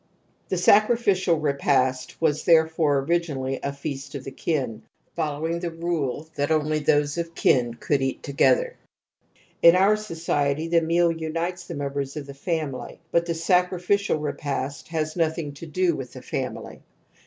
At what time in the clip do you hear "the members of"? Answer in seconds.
11.67-12.25